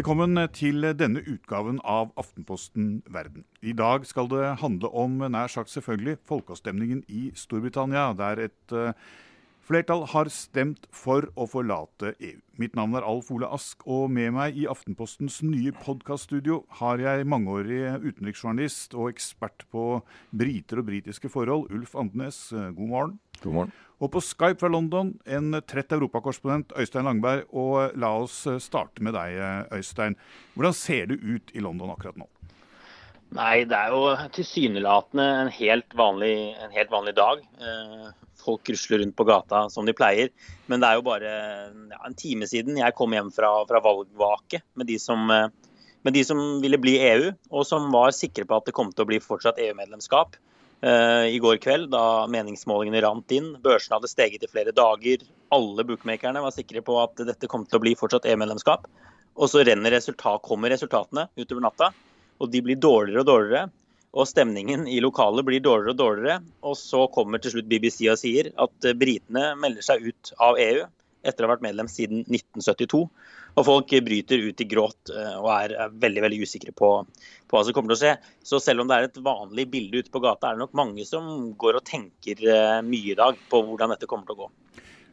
[0.00, 3.42] Velkommen til denne utgaven av Aftenposten Verden.
[3.60, 8.96] I dag skal det handle om nær sagt selvfølgelig folkeavstemningen i Storbritannia, der et uh,
[9.70, 12.38] flertall har stemt for å forlate EU.
[12.60, 17.28] Mitt navn er Alf Ole Ask, og med meg i Aftenpostens nye podkaststudio har jeg
[17.30, 20.00] mangeårig utenriksjournalist og ekspert på
[20.34, 22.48] briter og britiske forhold, Ulf Andenes.
[22.50, 23.14] God morgen.
[23.44, 23.72] God morgen.
[24.00, 27.46] Og på Skype fra London, en trett europakorrespondent, Øystein Langberg.
[27.54, 29.38] Og la oss starte med deg,
[29.76, 30.18] Øystein.
[30.56, 32.26] Hvordan ser det ut i London akkurat nå?
[33.36, 37.44] Nei, det er jo tilsynelatende en helt vanlig, en helt vanlig dag.
[37.62, 38.08] Eh,
[38.40, 40.32] folk rusler rundt på gata som de pleier.
[40.66, 44.64] Men det er jo bare ja, en time siden jeg kom hjem fra, fra valgvake
[44.74, 48.66] med de, som, med de som ville bli EU, og som var sikre på at
[48.66, 50.34] det kom til å bli fortsatt EU-medlemskap.
[50.80, 53.52] Eh, i går kveld, da meningsmålingene rant inn.
[53.62, 55.22] Børsene hadde steget i flere dager.
[55.52, 58.90] Alle bookmakerne var sikre på at dette kom til å bli fortsatt EU-medlemskap.
[59.36, 61.92] Og så resultat, kommer resultatene utover natta,
[62.40, 63.66] og de blir dårligere og dårligere.
[64.10, 66.38] Og stemningen i lokalet blir dårligere og dårligere.
[66.66, 70.58] Og så kommer til slutt BBC og sier at eh, britene melder seg ut av
[70.58, 70.86] EU
[71.20, 73.04] etter å ha vært medlem siden 1972.
[73.58, 77.62] Og folk bryter ut i gråt eh, og er veldig veldig usikre på, på, hva
[77.66, 78.32] som kommer til å skje.
[78.46, 81.06] Så selv om det er et vanlig bilde ute på gata, er det nok mange
[81.06, 84.50] som går og tenker eh, mye i dag på hvordan dette kommer til å gå.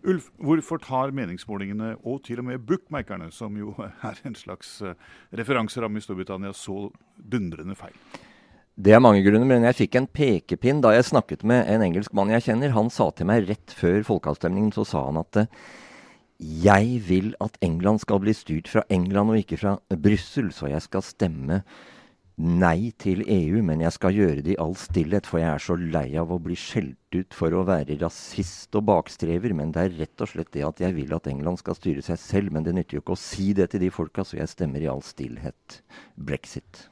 [0.08, 3.74] Ulf, hvorfor tar meningsmålingene, og til og med bookmakerne, som jo
[4.08, 4.96] er en slags eh,
[5.36, 7.98] referanseramme i Storbritannia, så dundrende feil?
[8.78, 12.14] Det er mange grunner, men jeg fikk en pekepinn da jeg snakket med en engelsk
[12.16, 12.76] mann jeg kjenner.
[12.76, 15.48] Han sa til meg rett før folkeavstemningen så sa han at
[16.38, 20.84] jeg vil at England skal bli styrt fra England og ikke fra Brussel, så jeg
[20.86, 21.64] skal stemme
[22.38, 25.78] nei til EU, men jeg skal gjøre det i all stillhet, for jeg er så
[25.80, 29.56] lei av å bli skjelt ut for å være rasist og bakstrever.
[29.58, 32.22] Men det er rett og slett det at jeg vil at England skal styre seg
[32.22, 32.54] selv.
[32.54, 34.92] Men det nytter jo ikke å si det til de folka, så jeg stemmer i
[34.92, 35.80] all stillhet
[36.14, 36.86] brexit.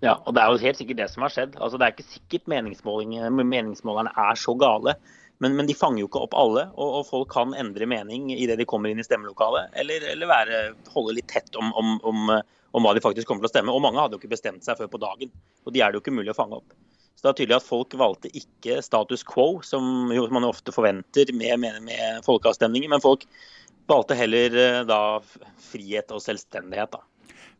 [0.00, 1.58] Ja, og det er jo helt sikkert det som har skjedd.
[1.58, 4.94] Altså, det er ikke sikkert meningsmålerne er så gale.
[5.40, 8.58] Men, men, de fanger jo ikke opp alle, og, og folk kan endre mening idet
[8.60, 9.72] de kommer inn i stemmelokalet.
[9.80, 10.58] Eller, eller være,
[10.92, 12.32] holde litt tett om, om, om,
[12.70, 13.74] om, hva de faktisk kommer til å stemme.
[13.74, 15.32] Og mange hadde jo ikke bestemt seg før på dagen.
[15.66, 16.74] Og de er det jo ikke mulig å fange opp.
[17.14, 21.58] Så det er tydelig at folk valgte ikke status quo, som man ofte forventer med,
[21.60, 22.88] med, med folkeavstemninger.
[22.92, 23.26] Men folk
[23.90, 25.20] valgte heller eh, da
[25.70, 26.96] frihet og selvstendighet.
[26.96, 27.04] da.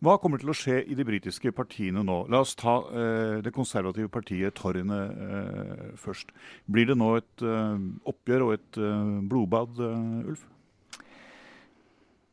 [0.00, 2.22] Hva kommer til å skje i de britiske partiene nå?
[2.32, 6.32] La oss ta eh, det konservative partiet Torrene eh, først.
[6.64, 10.46] Blir det nå et eh, oppgjør og et eh, blodbad, eh, Ulf?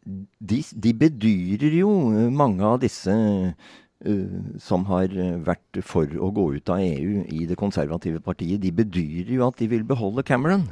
[0.07, 3.13] De, de, bedyrer jo eh, mange av disse
[4.62, 5.09] som har
[5.41, 9.57] vært for å gå ut av EU i det konservative partiet, de bedyrer jo at
[9.57, 10.67] de vil beholde Cameron.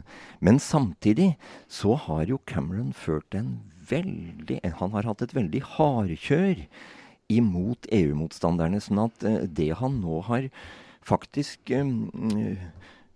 [0.45, 1.31] Men samtidig
[1.65, 3.55] så har jo Cameron ført en
[3.89, 6.61] veldig Han har hatt et veldig hardkjør
[7.31, 8.81] imot EU-motstanderne.
[8.83, 10.49] Sånn at uh, det han nå har
[11.05, 12.09] faktisk um,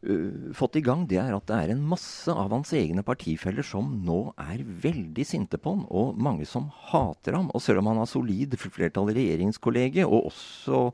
[0.07, 3.65] uh, fått i gang, det er at det er en masse av hans egne partifeller
[3.65, 7.51] som nå er veldig sinte på han, og mange som hater ham.
[7.55, 10.89] Og selv om han har solid flertall i regjeringskollegiet, og også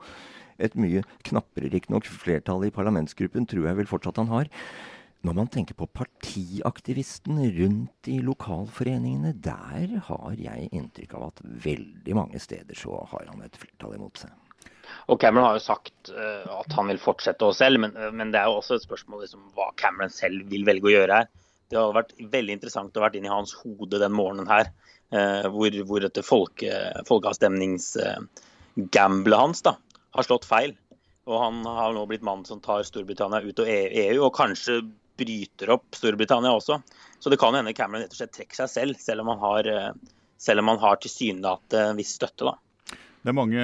[0.61, 4.51] et mye knappere riktignok flertall i parlamentsgruppen, tror jeg vel fortsatt han har,
[5.25, 12.17] når man tenker på partiaktivistene rundt i lokalforeningene, der har jeg inntrykk av at veldig
[12.17, 14.44] mange steder så har han et flertall imot seg.
[15.11, 18.31] Og Cameron har jo sagt uh, at han vil fortsette å selv, men, uh, men,
[18.33, 21.27] det er jo også et spørsmål liksom, hva Cameron selv vil velge å gjøre her.
[21.69, 24.65] Det hadde vært veldig interessant å vært inn i hans hode den morgenen her,
[25.13, 26.71] uh, hvor, hvor dette folke,
[27.09, 29.73] folkeavstemningsgamblet hans da,
[30.17, 30.71] har slått feil.
[31.25, 34.81] Og han har nå blitt mannen som tar Storbritannia ut av EU, og kanskje
[35.17, 36.81] bryter opp Storbritannia også.
[37.19, 39.67] Så det kan hende Cameron rett og slett trekker seg selv, selv om han har,
[39.71, 39.91] eh,
[40.37, 42.45] selv om han har tilsynelatende en viss støtte.
[42.45, 42.53] da.
[43.23, 43.63] Det er mange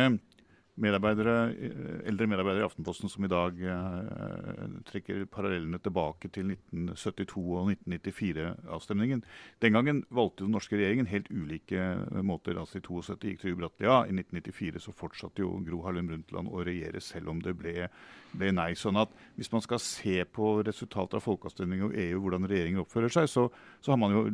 [0.82, 7.44] medarbeidere, eh, eldre medarbeidere i Aftenposten som i dag eh, trekker parallellene tilbake til 1972
[7.60, 9.24] og 1994-avstemningen.
[9.62, 11.86] Den gangen valgte den norske regjeringen helt ulike
[12.26, 12.58] måter.
[12.60, 14.10] altså I 72 gikk Trygve Bratteli av.
[14.10, 17.88] I 1994 så fortsatte jo Gro Harlem Brundtland å regjere selv om det ble,
[18.34, 18.74] ble, nei.
[18.76, 23.10] sånn at Hvis man skal se på resultatet av folkeavstemning og EU, hvordan regjeringen oppfører
[23.10, 23.48] seg, så,
[23.82, 24.26] så har man jo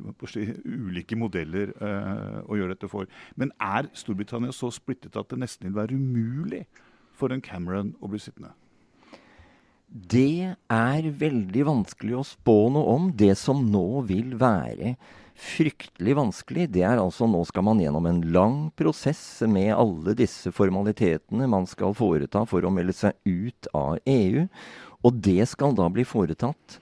[0.66, 3.08] ulike modeller eh, å gjøre dette for.
[3.36, 6.66] Men er Storbritannia så splittet at det nesten vil være umulig umulig
[7.18, 8.54] for en Cameron å bli sittende?
[9.88, 13.08] Det er veldig vanskelig å spå noe om.
[13.16, 14.98] Det som nå vil være
[15.38, 20.52] fryktelig vanskelig, det er altså nå skal man gjennom en lang prosess med alle disse
[20.52, 24.48] formalitetene man skal foreta for å melde seg ut av EU.
[25.06, 26.80] Og det skal da bli foretatt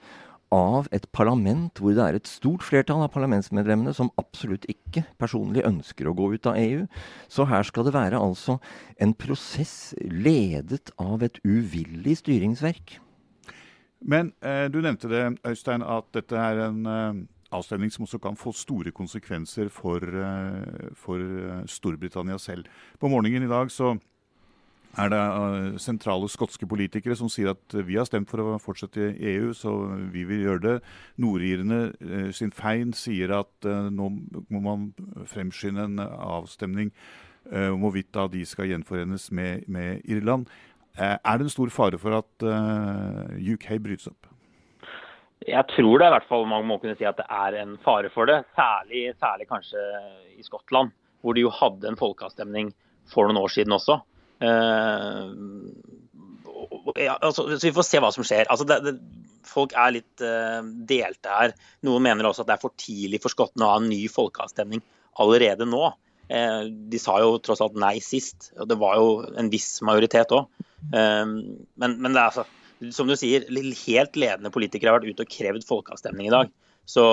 [0.53, 5.65] av et parlament hvor det er et stort flertall av parlamentsmedlemmene som absolutt ikke personlig
[5.67, 6.85] ønsker å gå ut av EU.
[7.31, 8.59] Så her skal det være altså
[9.01, 12.99] en prosess ledet av et uvillig styringsverk.
[14.05, 17.23] Men eh, du nevnte det, Øystein, at dette er en eh,
[17.55, 22.65] avstemning som også kan få store konsekvenser for, eh, for eh, Storbritannia selv.
[22.99, 23.95] På morgenen i dag så
[25.01, 29.11] er det uh, sentrale skotske politikere som sier at vi har stemt for å fortsette
[29.11, 29.73] i EU, så
[30.13, 30.75] vi vil gjøre det.
[31.21, 34.09] Nordirene uh, sin Fein sier at nå
[34.53, 34.91] må man
[35.29, 36.93] fremskynde en avstemning
[37.45, 40.47] om hvorvidt da de skal gjenforenes med, med Irland.
[40.97, 42.45] er det en stor fare for at
[43.37, 44.31] UK brytes opp?
[45.45, 48.09] Jeg tror det i hvert fall man må kunne si at det er en fare
[48.09, 48.39] for det.
[48.57, 49.83] Særlig, særlig kanskje
[50.39, 50.89] i Skottland,
[51.21, 52.71] hvor de jo hadde en folkeavstemning
[53.11, 53.99] for noen år siden også.
[54.43, 55.31] Uh,
[56.99, 58.49] ja, altså, så Vi får se hva som skjer.
[58.51, 58.95] Altså, det, det,
[59.47, 61.55] folk er litt uh, delte her.
[61.87, 64.83] Noen mener også at det er for tidlig for skottene å ha en ny folkeavstemning
[65.23, 65.87] allerede nå.
[66.25, 70.33] Uh, de sa jo tross alt nei sist, og det var jo en viss majoritet
[70.35, 70.49] òg.
[70.91, 72.45] men, men det er altså,
[72.93, 73.45] som du sier,
[73.85, 76.51] helt ledende politikere har vært ute og krevd folkeavstemning i dag.
[76.85, 77.05] Så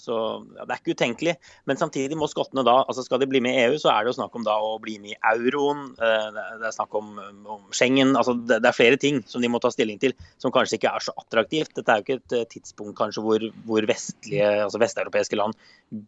[0.00, 0.16] så
[0.56, 1.34] ja, Det er ikke utenkelig.
[1.68, 4.12] Men samtidig må skottene da, altså skal de bli med i EU, så er det
[4.12, 5.90] jo snakk om da å bli med i euroen.
[6.00, 6.28] Eh,
[6.62, 7.12] det er snakk om,
[7.44, 8.14] om Schengen.
[8.16, 11.06] altså det, er flere ting som de må ta stilling til som kanskje ikke er
[11.06, 11.74] så attraktivt.
[11.76, 15.58] Dette er jo ikke et eh, tidspunkt kanskje hvor, hvor vestlige, altså vesteuropeiske land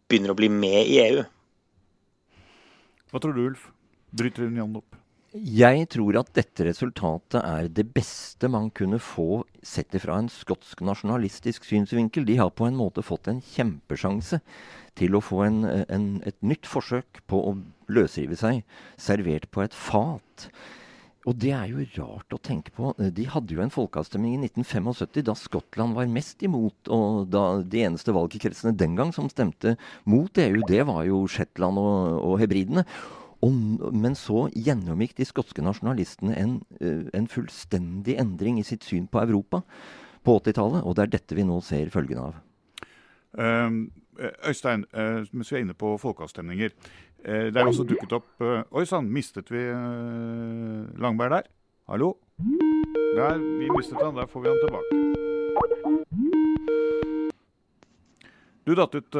[0.09, 1.23] begynner å bli med i EU.
[3.13, 3.69] Hva tror du, Ulf?
[4.13, 5.02] Bryter unionen opp?
[5.33, 10.83] Jeg tror at dette resultatet er det beste man kunne få sett ifra en skotsk
[10.85, 12.27] nasjonalistisk synsvinkel.
[12.27, 14.37] De har på en måte fått en kjempesjanse
[14.93, 17.55] til å få en, en, et nytt forsøk på å
[17.89, 18.61] løsrive seg,
[19.01, 20.45] servert på et fat.
[21.25, 22.91] Og det er jo rart å tenke på.
[22.93, 26.93] De hadde jo en folkeavstemning i 1975 da Skottland var mest imot.
[26.93, 31.81] Og da de eneste valgkretsene den gang som stemte mot EU, det var jo Shetland
[31.81, 32.85] og, og Hebridene.
[33.43, 39.09] Og, men så gjennomgikk de skotske nasjonalistene en, eh, en, fullstendig endring i sitt syn
[39.11, 39.63] på Europa
[40.23, 42.37] på 80-tallet, og det er dette vi nå ser følgene av.
[43.33, 43.89] Uh,
[44.47, 46.71] Øystein, uh, mens vi er inne på folkeavstemninger.
[47.25, 49.63] Uh, det er også dukket opp Oi sann, mistet vi
[51.01, 51.49] Langberg der?
[51.91, 52.13] Hallo?
[53.17, 54.15] Der, vi mistet han.
[54.15, 54.91] Der får vi han tilbake.
[58.63, 59.17] Du datt ut,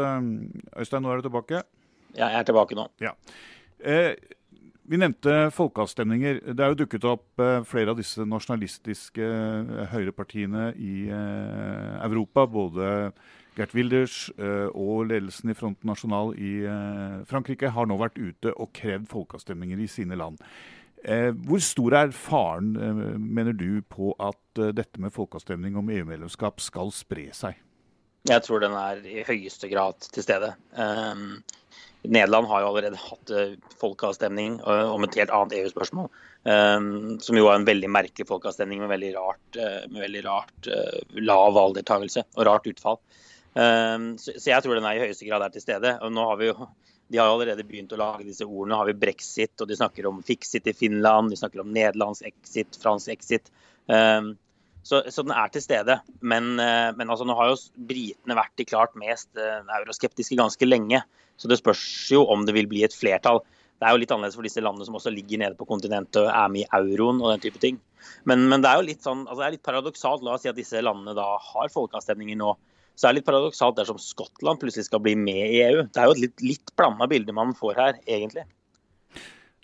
[0.80, 1.04] Øystein.
[1.04, 1.66] Nå er du tilbake?
[2.14, 2.88] Ja, jeg er tilbake nå.
[3.04, 3.12] Ja.
[3.84, 4.16] Eh,
[4.84, 6.42] vi nevnte folkeavstemninger.
[6.52, 12.44] Det er jo dukket opp eh, flere av disse nasjonalistiske eh, høyrepartiene i eh, Europa.
[12.52, 13.14] Både
[13.56, 14.32] Gert Wilders
[14.74, 16.64] og ledelsen i Front National i
[17.30, 20.40] Frankrike har nå vært ute og krevd folkeavstemninger i sine land.
[21.46, 22.72] hvor stor er faren,
[23.22, 27.62] mener du, på at dette med folkeavstemning om EU-medlemskap skal spre seg?
[28.26, 30.56] Jeg tror den er i høyeste grad til stede.
[32.04, 36.10] Nederland har jo allerede hatt eh, folkeavstemning eh, om et helt annet EU-spørsmål.
[36.44, 40.68] Um, som jo er en veldig merkelig folkeavstemning med veldig rart, med veldig rart
[41.24, 43.00] lav valgdeltakelse og rart utfall.
[43.56, 45.94] Så, jeg tror den er i høyeste grad er til stede.
[46.04, 46.68] Og nå har vi jo,
[47.08, 48.76] De har allerede begynt å lage disse ordene.
[48.76, 52.76] Har vi brexit, og de snakker om fixit i Finland, de snakker om nederlandsk exit,
[52.84, 53.48] fransk exit.
[54.84, 55.98] Så, så, den er til stede.
[56.20, 60.68] Men, uh, men altså, nå har jo britene vært de klart mest uh, euroskeptiske ganske
[60.68, 61.02] lenge.
[61.40, 63.42] Så det spørs jo om det vil bli et flertall.
[63.80, 66.30] Det er jo litt annerledes for disse landene som også ligger nede på kontinentet og
[66.30, 67.80] er med i euroen og den type ting.
[68.28, 70.24] Men, men det er jo litt sånn, altså det er litt paradoksalt.
[70.24, 72.54] La oss si at disse landene da har folkeavstemninger nå.
[72.94, 75.86] Så er det litt paradoksalt dersom Skottland plutselig skal bli med i EU.
[75.90, 78.46] Det er jo et litt, litt blanda bilde man får her, egentlig.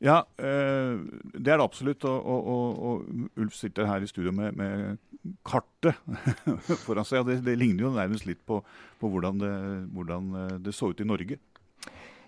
[0.02, 1.00] Ja, øh,
[1.36, 2.06] det er det absolutt.
[2.10, 4.98] Og, og, og Ulf sitter her i studio med, med
[5.48, 5.98] kartet
[6.86, 7.28] foran seg.
[7.28, 8.62] Det, det, ligner jo nærmest litt på,
[9.00, 9.54] på hvordan, det,
[9.96, 11.40] hvordan, eh, det, så ut i Norge.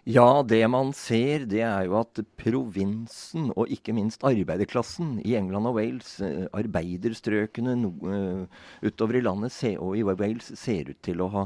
[0.09, 5.69] Ja, det man ser, det er jo at provinsen, og ikke minst arbeiderklassen i England
[5.69, 11.21] og Wales, eh, arbeiderstrøkene no, uh, utover i landet og i Wales, ser ut til
[11.21, 11.45] å ha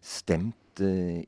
[0.00, 1.20] stemt uh,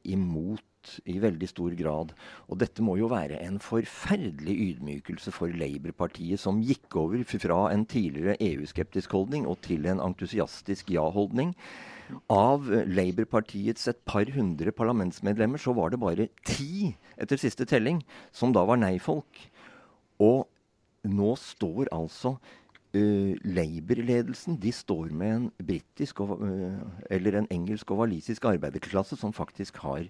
[1.10, 2.12] i veldig stor grad.
[2.48, 7.86] Og dette må jo være en forferdelig ydmykelse for Labour-partiet, som gikk over fra en
[7.88, 11.54] tidligere EU-skeptisk holdning og til en entusiastisk ja-holdning.
[12.32, 18.02] Av Labour-partiets et par hundre parlamentsmedlemmer så var det bare ti etter siste telling
[18.34, 19.40] som da var nei-folk.
[20.22, 20.44] Og
[21.04, 28.04] nå står altså uh, Labour-ledelsen de står med en britisk uh, eller en engelsk og
[28.04, 30.08] walisisk arbeiderklasse som faktisk har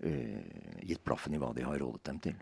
[0.00, 2.38] gitt blaffen i hva de har rådet dem til.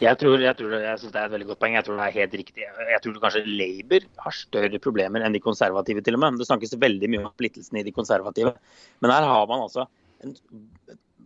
[0.00, 1.74] Jeg tror, jeg, tror, jeg synes det er et veldig godt poeng.
[1.76, 2.64] Jeg tror det er helt riktig.
[2.64, 6.40] Jeg tror kanskje Labour har større problemer enn de konservative, til og med.
[6.40, 8.54] Det snakkes veldig mye om splittelsen i de konservative.
[9.04, 9.86] Men her har man altså
[10.24, 10.34] en,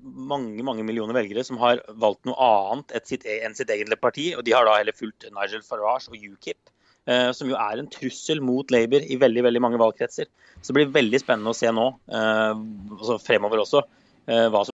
[0.04, 4.30] mange mange millioner velgere som har valgt noe annet sitt, enn sitt eget parti.
[4.36, 6.74] Og de har da heller fulgt Nigel Farage og UKIP,
[7.08, 10.30] eh, som jo er en trussel mot Labour i veldig veldig mange valgkretser.
[10.60, 12.62] Så det blir veldig spennende å se nå, eh,
[12.98, 13.84] altså fremover også,
[14.28, 14.73] eh, hva som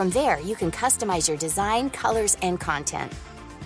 [0.00, 3.12] From there, you can customize your design, colors, and content.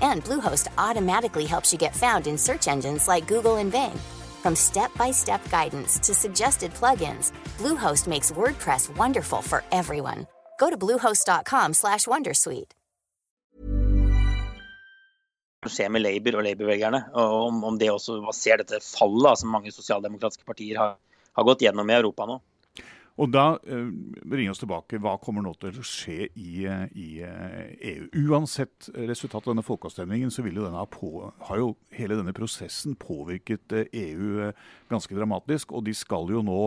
[0.03, 3.97] And Bluehost automatically helps you get found in search engines like Google and Bing.
[4.43, 10.27] From step-by-step guidance to suggested plugins, Bluehost makes WordPress wonderful for everyone.
[10.59, 12.75] Go to bluehost.com/wondersuite.
[15.69, 17.05] skjer med Labour og Labour-velgerne.
[17.15, 20.99] Og om, om det også ser dette fallet som mange sosialdemokratiske partier har,
[21.33, 22.41] har gått gjennom i Europa nå.
[23.15, 23.91] Og da eh,
[24.27, 24.99] bringer oss tilbake.
[25.03, 28.09] Hva kommer nå til å skje i, eh, i eh, EU?
[28.27, 31.13] Uansett resultatet av denne folkeavstemningen, så jo denne på,
[31.47, 35.77] har jo hele denne prosessen påvirket EU eh, ganske dramatisk.
[35.79, 36.59] Og de skal jo nå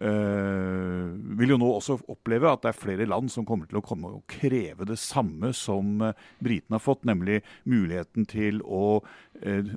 [0.00, 3.84] eh, vil jo nå også oppleve at det er flere land som kommer til å
[3.84, 5.98] komme og kreve det samme som
[6.40, 9.02] britene har fått, nemlig muligheten til å,
[9.42, 9.68] eh,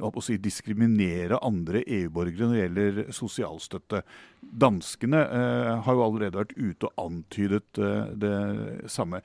[0.43, 4.03] diskriminere andre EU-borgere når det gjelder sosialstøtte.
[4.51, 9.23] Danskene eh, har jo allerede vært ute og antydet eh, det samme.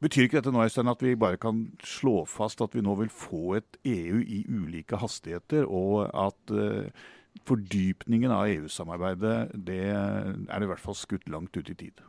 [0.00, 3.10] Betyr ikke dette nå Øystein, at vi bare kan slå fast at vi nå vil
[3.12, 7.08] få et EU i ulike hastigheter, og at eh,
[7.46, 12.00] fordypningen av EU-samarbeidet det er i hvert fall skutt langt ut i tid?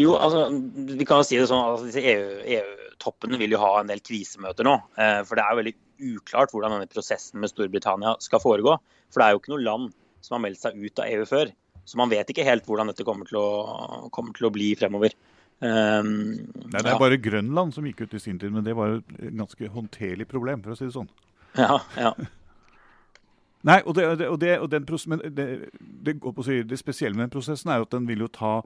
[0.00, 3.76] Jo, altså, vi kan jo si det sånn at disse EU-toppene EU vil jo ha
[3.78, 4.74] en del krisemøter nå.
[4.96, 5.74] For det er jo veldig
[6.16, 8.74] uklart hvordan denne prosessen med Storbritannia skal foregå.
[9.12, 11.52] For det er jo ikke noe land som har meldt seg ut av EU før.
[11.84, 15.14] Så man vet ikke helt hvordan dette kommer til å, kommer til å bli fremover.
[15.62, 16.12] Um,
[16.70, 16.98] Nei, Det er ja.
[16.98, 20.62] bare Grønland som gikk ut i sin tid, men det var et ganske håndterlig problem,
[20.62, 21.10] for å si det sånn.
[21.58, 22.14] Ja, ja.
[23.68, 24.86] Nei, og, det, og, det, og den,
[25.36, 25.46] det,
[26.66, 28.56] det, spesielle med den prosessen er jo at den vil jo ta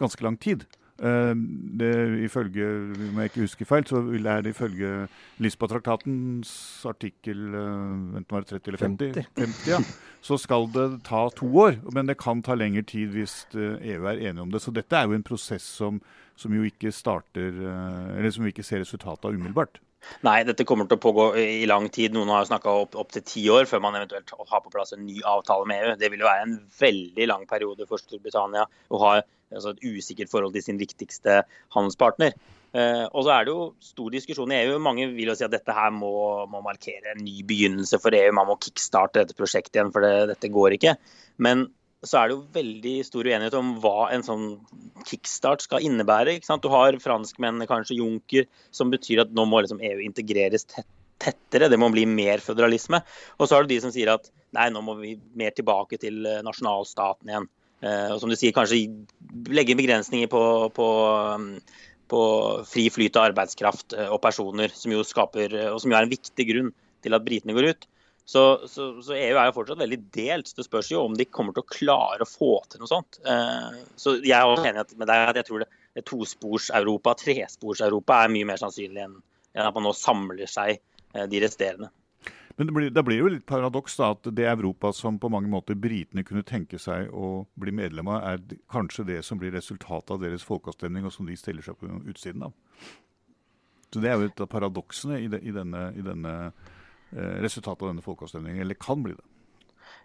[0.00, 0.66] ganske lang tid.
[1.02, 1.34] Uh,
[1.80, 1.90] det,
[2.22, 2.66] ifølge,
[3.08, 5.08] om jeg ikke husker feil, så er det ifølge
[5.42, 6.52] Lisboa-traktatens
[6.86, 9.30] artikkel uh, enten var det 30 eller 50, 50.
[9.40, 9.80] 50 ja,
[10.22, 11.80] så skal det ta to år.
[11.92, 14.62] Men det kan ta lengre tid hvis EU er enige om det.
[14.62, 15.98] Så dette er jo en prosess som,
[16.38, 19.82] som jo ikke starter Eller som vi ikke ser resultatet av umiddelbart.
[20.26, 22.14] Nei, dette kommer til å pågå i lang tid.
[22.16, 25.04] Noen har snakka opp, opp til ti år før man eventuelt har på plass en
[25.06, 25.98] ny avtale med EU.
[26.00, 30.32] Det vil jo være en veldig lang periode for Storbritannia å ha altså, et usikkert
[30.32, 31.42] forhold til sin viktigste
[31.76, 32.36] handelspartner.
[32.72, 34.78] Eh, og så er det jo stor diskusjon i EU.
[34.82, 36.12] Mange vil jo si at dette her må,
[36.48, 38.32] må markere en ny begynnelse for EU.
[38.36, 40.96] Man må kickstarte dette prosjektet igjen, for det, dette går ikke.
[41.44, 41.68] Men
[42.02, 44.46] så er det jo veldig stor uenighet om hva en sånn
[45.06, 46.40] kickstart skal innebære.
[46.42, 50.66] Du har franskmennene, kanskje Juncker, som betyr at nå må liksom EU integreres
[51.22, 51.70] tettere.
[51.70, 53.02] Det må bli mer føderalisme.
[53.38, 56.26] Og så har du de som sier at nei, nå må vi mer tilbake til
[56.26, 57.50] eh, nasjonalstaten igjen.
[57.82, 58.76] Og som du sier, kanskje
[59.50, 60.88] legge begrensninger på, på,
[62.12, 62.20] på
[62.70, 66.46] fri flyt av arbeidskraft og personer, som jo skaper, og som jo er en viktig
[66.46, 66.68] grunn
[67.02, 67.88] til at britene går ut.
[68.24, 70.52] Så, så, så, EU er jo fortsatt veldig delt.
[70.56, 73.18] Det spørs jo om de kommer til å klare å få til noe sånt.
[73.26, 75.70] Eh, så jeg er også enig med deg at jeg tror det,
[76.08, 79.18] tospors-Europa, trespors-Europa, er mye mer sannsynlig enn,
[79.58, 81.90] at man nå samler seg eh, de resterende.
[82.56, 85.48] Men det blir, det blir jo litt paradoks da, at det Europa som på mange
[85.50, 90.12] måter britene kunne tenke seg å bli medlem av, er kanskje det som blir resultatet
[90.14, 92.54] av deres folkeavstemning, og som de stiller seg på utsiden av.
[93.92, 96.52] Så Det er jo et av paradoksene i, de, i denne, i denne
[97.12, 99.24] resultatet av denne folkeavstemningen, eller kan bli det.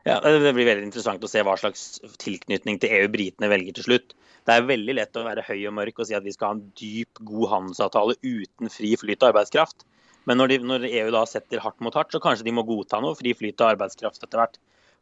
[0.08, 3.88] Ja, Det blir veldig interessant å se hva slags tilknytning til EU britene velger til
[3.88, 4.16] slutt.
[4.48, 6.56] Det er veldig lett å være høy og mørk og si at vi skal ha
[6.56, 9.84] en dyp, god handelsavtale uten fri flyt av arbeidskraft.
[10.28, 13.02] Men når, de, når, EU da setter hardt mot hardt, så kanskje de må godta
[13.04, 14.56] noe fri flyt av arbeidskraft etter hvert.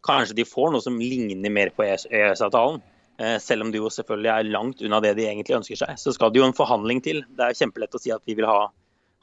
[0.06, 2.82] Kanskje de får noe som ligner mer på EØS-avtalen.
[3.22, 5.94] Eh, selv om det jo selvfølgelig er langt unna det de egentlig ønsker seg.
[6.02, 7.22] Så skal det jo en forhandling til.
[7.38, 8.68] Det er kjempelett å si at vi vil ha,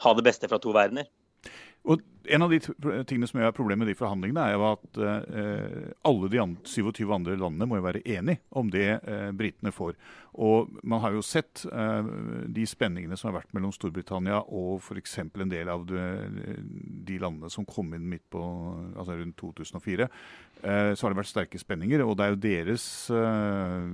[0.06, 1.10] ha det beste fra to verdener.
[1.90, 2.58] Og En av de
[3.08, 7.34] tingene som er problemet med de forhandlingene, er jo at eh, alle de 27 andre
[7.38, 9.96] landene må jo være enige om det eh, britene får.
[10.32, 12.06] Og Man har jo sett eh,
[12.48, 15.18] de spenningene som har vært mellom Storbritannia og f.eks.
[15.20, 16.06] en del av de,
[17.04, 18.40] de, landene som kom inn midt på,
[18.96, 20.08] altså rundt 2004.
[20.62, 22.04] Eh, så har det vært sterke spenninger.
[22.06, 23.84] Og det er jo deres eh,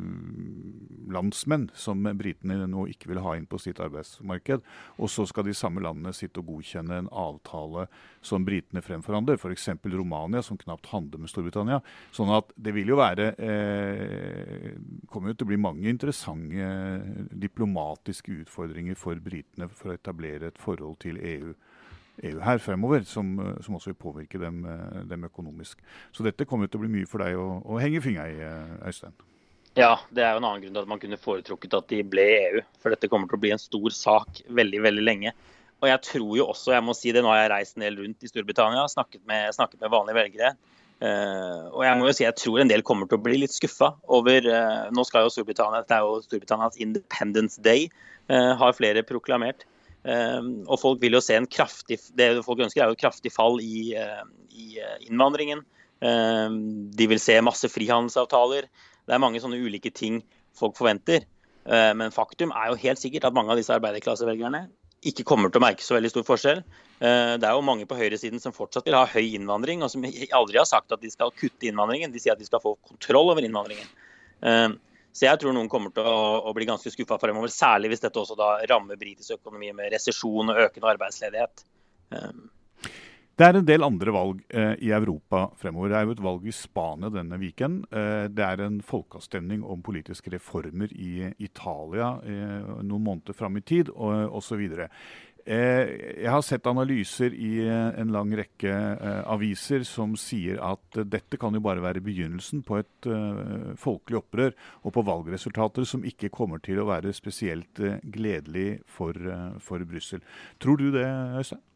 [1.11, 4.63] landsmenn som britene nå ikke vil ha inn på sitt arbeidsmarked.
[5.03, 7.89] Og så skal de samme landene sitte og godkjenne en avtale
[8.25, 9.69] som britene fremforhandler, f.eks.
[9.85, 11.81] Romania, som knapt handler med Storbritannia.
[12.15, 14.75] Sånn at det vil jo være eh,
[15.11, 16.69] kommer jo til å bli mange interessante
[17.31, 21.55] diplomatiske utfordringer for britene for å etablere et forhold til EU.
[22.27, 24.65] EU her fremover, som, som, også vil påvirke dem,
[25.07, 25.79] dem, økonomisk.
[26.13, 28.39] Så dette kommer til å bli mye for deg å, å henge fingra i,
[28.91, 29.15] Øystein.
[29.79, 32.25] Ja, det er jo en annen grunn til at man kunne foretrukket at de ble
[32.35, 32.63] EU.
[32.83, 35.35] For dette kommer til å bli en stor sak veldig, veldig lenge.
[35.79, 38.01] Og jeg tror jo også, jeg må si det, nå har jeg reist en del
[38.01, 40.53] rundt i Storbritannia, snakket med, snakket med vanlige velgere.
[40.99, 43.53] Uh, og jeg må jo si jeg tror en del kommer til å bli litt
[43.55, 47.87] skuffa over uh, Nå skal jo Storbritannia, det er jo Storbritannias Independence Day,
[48.33, 49.67] uh, har flere proklamert.
[50.09, 53.59] og folk vil jo se en kraftig Det folk ønsker, er jo et kraftig fall
[53.61, 53.93] i,
[54.55, 55.65] i innvandringen.
[56.01, 58.69] de vil se masse frihandelsavtaler.
[59.05, 60.23] Det er mange sånne ulike ting
[60.57, 61.27] folk forventer.
[61.67, 64.69] Men faktum er jo helt sikkert at mange av disse arbeiderklassevelgerne
[65.07, 66.61] ikke kommer til å merke så veldig stor forskjell.
[66.99, 70.05] Eh, det er jo mange på høyresiden som fortsatt vil ha høy innvandring, og som
[70.05, 72.13] aldri har sagt at de skal kutte innvandringen.
[72.15, 73.89] De sier at de skal få kontroll over innvandringen.
[74.43, 74.69] Eh,
[75.15, 78.37] så jeg tror noen kommer til å, bli ganske skuffa fremover, særlig hvis dette også
[78.39, 81.65] da rammer britisk økonomi med resesjon og økende arbeidsledighet.
[83.39, 85.93] Det er en del andre valg eh, i Europa fremover.
[85.93, 87.85] Det er jo et valg i Spania denne weekend.
[87.95, 93.63] Eh, det er en folkeavstemning om politiske reformer i Italia eh, noen måneder fram i
[93.63, 94.65] tid, og osv.
[95.49, 95.91] Eh,
[96.25, 101.39] jeg har sett analyser i eh, en lang rekke eh, aviser som sier at dette
[101.41, 103.09] kan jo bare være begynnelsen på et
[103.81, 109.17] folkelig opprør og på valgresultater som ikke kommer til å være spesielt gledelig for,
[109.63, 110.27] for Brussel.
[110.61, 111.07] Tror du det,
[111.39, 111.68] Øystein?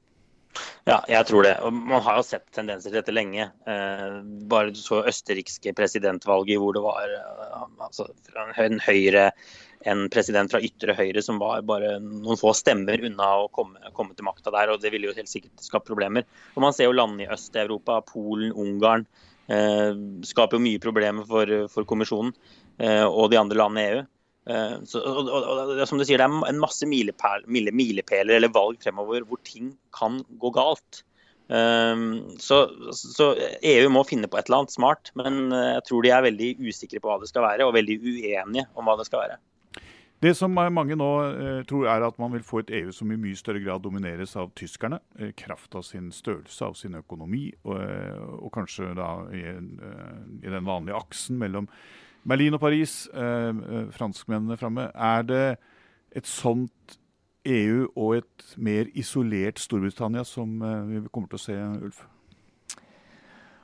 [0.89, 1.57] Ja, jeg tror det.
[1.65, 3.49] Og man har jo sett tendenser til dette lenge.
[3.69, 4.17] Eh,
[4.51, 8.09] bare så østerrikske presidentvalget hvor det var eh, altså,
[8.61, 9.31] en høyre
[9.89, 14.15] en president fra ytre høyre som var bare noen få stemmer unna å komme, komme
[14.15, 14.73] til makta der.
[14.73, 16.27] og Det ville jo helt sikkert skapt problemer.
[16.55, 19.07] Og Man ser jo land i Øst-Europa, Polen, Ungarn.
[19.51, 19.93] Eh,
[20.27, 22.31] skaper jo mye problemer for, for kommisjonen
[22.79, 24.05] eh, og de andre landene i EU.
[24.51, 28.53] Eh, så, og, og, og, som du sier, Det er en masse milepæler, milepæler eller
[28.55, 31.05] valg fremover hvor ting kan gå galt.
[31.53, 32.63] Um, så,
[32.97, 33.33] så,
[33.67, 37.03] EU må finne på et eller annet smart, men jeg tror de er veldig usikre
[37.03, 39.41] på hva det skal være, og veldig uenige om hva det skal være.
[40.23, 43.19] Det som mange nå eh, tror er at man vil få et EU som i
[43.19, 45.01] mye større grad domineres av tyskerne.
[45.19, 47.81] Eh, kraft av sin størrelse, av sin økonomi, og,
[48.39, 51.67] og kanskje da i, i, den vanlige aksen mellom
[52.29, 54.91] Berlin og Paris, eh, eh, franskmennene framme.
[54.95, 55.59] Er det
[56.15, 56.99] et sånt
[57.45, 62.05] EU og et mer isolert Storbritannia som eh, vi kommer til å se, Ulf?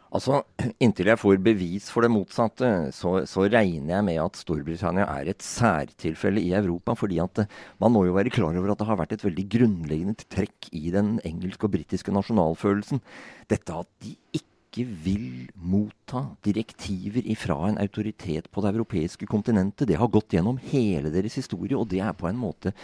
[0.08, 0.40] Altså,
[0.80, 5.28] Inntil jeg får bevis for det motsatte, så, så, regner jeg med at Storbritannia er
[5.28, 6.96] et særtilfelle i Europa.
[6.96, 7.44] fordi at
[7.78, 10.88] man må jo være klar over at det har vært et veldig grunnleggende trekk i
[10.90, 13.04] den engelske og britiske nasjonalfølelsen.
[13.52, 19.88] Dette at de ikke ikke vil motta direktiver ifra en autoritet på det europeiske kontinentet.
[19.88, 22.74] Det har gått gjennom hele deres historie, og det er på en måte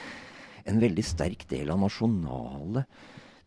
[0.65, 2.87] en veldig sterk del av nasjonale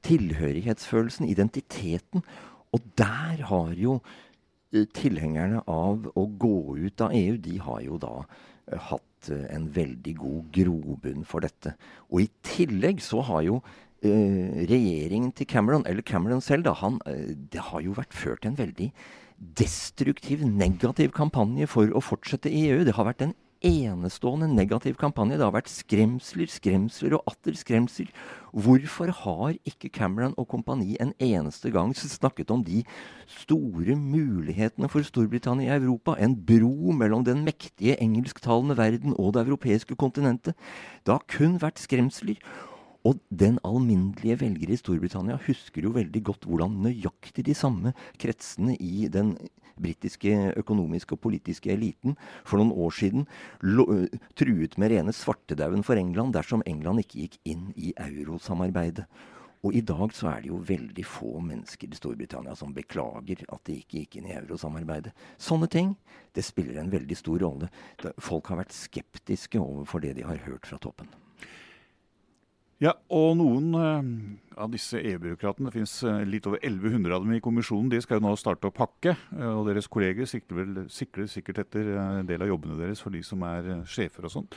[0.06, 2.22] tilhørighetsfølelsen, identiteten.
[2.72, 3.98] Og der har jo
[4.94, 8.14] tilhengerne av å gå ut av EU, de har jo da
[8.92, 11.74] hatt en veldig god grobunn for dette.
[12.12, 17.00] Og i tillegg så har jo eh, regjeringen til Cameron, eller Cameron selv, da, han,
[17.52, 18.92] det har jo vært ført en veldig
[19.58, 22.86] destruktiv, negativ kampanje for å fortsette i EU.
[22.86, 25.38] Det har vært en enestående negativ kampanje.
[25.38, 28.10] Det har vært skremsler, skremsler og atter skremsler.
[28.54, 32.84] Hvorfor har ikke Cameron og kompani en eneste gang snakket om de
[33.30, 36.16] store mulighetene for Storbritannia i Europa?
[36.20, 40.56] En bro mellom den mektige engelsktalende verden og det europeiske kontinentet.
[41.06, 42.38] Det har kun vært skremsler.
[43.08, 48.74] Og den alminnelige velger i Storbritannia husker jo veldig godt hvordan nøyaktig de samme kretsene
[48.84, 49.36] i den
[49.78, 53.28] britiske økonomiske og politiske eliten for noen år siden
[54.36, 59.06] truet med rene svartedauden for England dersom England ikke gikk inn i eurosamarbeidet.
[59.66, 63.64] Og i dag så er det jo veldig få mennesker i Storbritannia som beklager at
[63.70, 65.14] de ikke gikk inn i eurosamarbeidet.
[65.42, 65.96] Sånne ting
[66.36, 67.72] det spiller en veldig stor rolle.
[68.20, 71.10] Folk har vært skeptiske overfor det de har hørt fra toppen.
[72.78, 74.10] Ja, og noen uh,
[74.62, 78.20] av disse EU-byråkratene, det finnes uh, litt over 1100 av dem i kommisjonen, de skal
[78.20, 79.16] jo nå starte å pakke.
[79.32, 83.42] Uh, og deres kolleger sikler sikkert etter en del av jobbene deres for de som
[83.50, 84.50] er sjefer og sånn.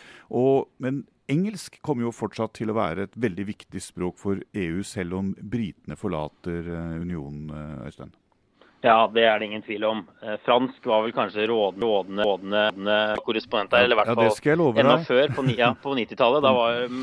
[0.84, 1.00] Men
[1.32, 5.32] engelsk kommer jo fortsatt til å være et veldig viktig språk for EU, selv om
[5.40, 6.68] britene forlater
[7.00, 7.48] unionen,
[7.86, 8.12] Øystein?
[8.80, 9.98] Ja, det er det ingen tvil om.
[10.24, 13.84] Eh, fransk var vel kanskje rådende, rådende, rådende korrespondent der.
[13.84, 16.48] Eller i hvert fall enda før, på, ja, på 90-tallet.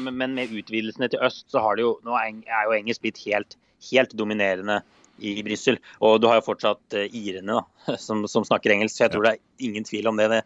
[0.09, 3.59] Men med utvidelsene til øst, så har det jo Nå er jo engelsk blitt helt,
[3.91, 4.81] helt dominerende
[5.21, 5.77] i Brussel.
[6.01, 9.27] Og du har jo fortsatt uh, irene da, som, som, snakker engelsk, så jeg tror
[9.27, 10.29] det er ingen tvil om det.
[10.33, 10.41] det.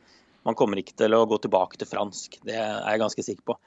[0.47, 3.57] Man kommer ikke til å gå tilbake til fransk, det er jeg ganske sikker på.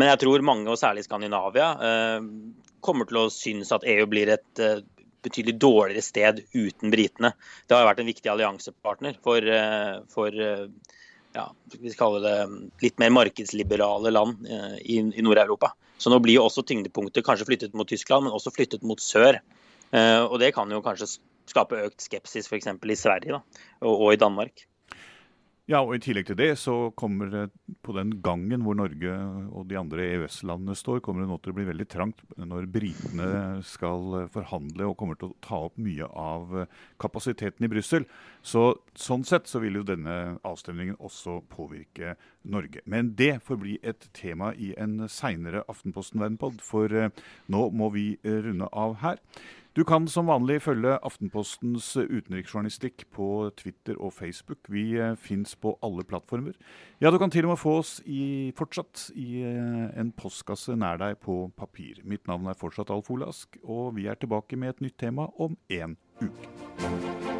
[0.00, 4.32] Men jeg tror mange, og særlig Skandinavia, uh, kommer til å synes at EU blir
[4.34, 4.64] et
[5.24, 7.32] betydelig dårligere sted uten britene.
[7.66, 10.66] Det har vært en viktig alliansepartner for, eh, for eh,
[11.34, 12.36] ja, vi kaller det
[12.84, 15.72] litt mer markedsliberale land eh, i, i Nord-Europa.
[15.98, 19.38] Så nå blir jo også tyngdepunktet kanskje flyttet mot Tyskland, men også flyttet mot sør.
[19.94, 21.06] Og det kan jo kanskje
[21.46, 22.66] skape økt skepsis f.eks.
[22.66, 23.38] i Sverige da,
[23.86, 24.64] og, og i Danmark.
[25.64, 27.44] Ja, og I tillegg til det så kommer det
[27.80, 29.14] på den gangen hvor Norge
[29.48, 33.28] og de andre EØS-landene står, kommer det nå til å bli veldig trangt når britene
[33.64, 36.52] skal forhandle og kommer til å ta opp mye av
[37.00, 38.04] kapasiteten i Brussel.
[38.44, 42.84] Så, sånn sett så vil jo denne avstemningen også påvirke Norge.
[42.84, 47.08] Men det får bli et tema i en seinere Aftenposten Verdenpod, for eh,
[47.48, 49.16] nå må vi runde av her.
[49.74, 53.26] Du kan som vanlig følge Aftenpostens utenriksjournalistikk på
[53.58, 54.70] Twitter og Facebook.
[54.70, 56.54] Vi eh, fins på alle plattformer.
[57.02, 61.02] Ja, du kan til og med få oss i, fortsatt i eh, en postkasse nær
[61.02, 62.04] deg på papir.
[62.06, 65.58] Mitt navn er fortsatt Alf Olask, og vi er tilbake med et nytt tema om
[65.66, 67.33] en uke.